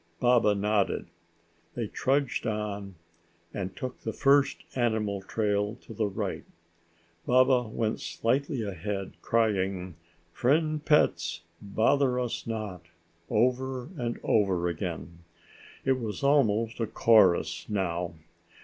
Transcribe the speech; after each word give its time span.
Baba 0.19 0.55
nodded. 0.55 1.09
They 1.75 1.85
trudged 1.85 2.47
on 2.47 2.95
and 3.53 3.75
took 3.75 3.99
the 3.99 4.11
first 4.13 4.63
animal 4.75 5.21
trail 5.21 5.75
to 5.75 5.93
the 5.93 6.07
right. 6.07 6.43
Baba 7.27 7.67
went 7.69 7.99
slightly 7.99 8.63
ahead, 8.63 9.13
crying 9.21 9.93
"Friend 10.33 10.83
pets, 10.83 11.41
bother 11.61 12.19
us 12.19 12.47
not!" 12.47 12.87
over 13.29 13.91
and 13.95 14.19
over 14.23 14.67
again. 14.67 15.19
It 15.85 15.99
was 15.99 16.23
almost 16.23 16.79
a 16.79 16.87
chorus 16.87 17.67
now. 17.69 18.15